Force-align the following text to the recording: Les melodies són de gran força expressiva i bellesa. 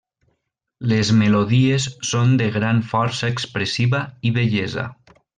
Les 0.93 1.09
melodies 1.17 1.85
són 2.11 2.33
de 2.41 2.47
gran 2.57 2.81
força 2.93 3.29
expressiva 3.35 4.01
i 4.31 4.37
bellesa. 4.39 4.87